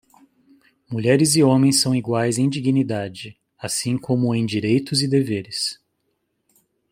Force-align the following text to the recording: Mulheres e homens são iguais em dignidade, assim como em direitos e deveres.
Mulheres 0.89 1.35
e 1.35 1.43
homens 1.43 1.79
são 1.79 1.93
iguais 1.93 2.39
em 2.39 2.49
dignidade, 2.49 3.37
assim 3.55 3.99
como 3.99 4.33
em 4.33 4.47
direitos 4.47 5.03
e 5.03 5.07
deveres. 5.07 5.79